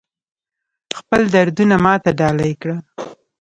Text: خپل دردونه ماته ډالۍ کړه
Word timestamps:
خپل 0.97 1.21
دردونه 1.33 1.75
ماته 1.85 2.11
ډالۍ 2.19 2.53
کړه 2.61 2.77